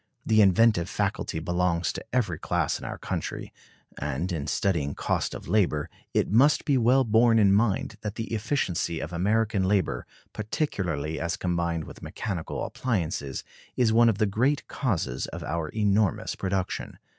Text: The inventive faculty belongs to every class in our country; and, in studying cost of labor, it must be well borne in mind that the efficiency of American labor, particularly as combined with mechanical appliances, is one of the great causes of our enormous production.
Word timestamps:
The 0.25 0.41
inventive 0.41 0.89
faculty 0.89 1.37
belongs 1.37 1.93
to 1.93 2.03
every 2.11 2.39
class 2.39 2.79
in 2.79 2.85
our 2.85 2.97
country; 2.97 3.53
and, 3.99 4.31
in 4.31 4.47
studying 4.47 4.95
cost 4.95 5.35
of 5.35 5.47
labor, 5.47 5.91
it 6.11 6.27
must 6.27 6.65
be 6.65 6.75
well 6.75 7.03
borne 7.03 7.37
in 7.37 7.53
mind 7.53 7.97
that 8.01 8.15
the 8.15 8.25
efficiency 8.33 8.99
of 8.99 9.13
American 9.13 9.63
labor, 9.63 10.07
particularly 10.33 11.19
as 11.19 11.37
combined 11.37 11.83
with 11.83 12.01
mechanical 12.01 12.65
appliances, 12.65 13.43
is 13.77 13.93
one 13.93 14.09
of 14.09 14.17
the 14.17 14.25
great 14.25 14.67
causes 14.67 15.27
of 15.27 15.43
our 15.43 15.69
enormous 15.69 16.33
production. 16.35 16.97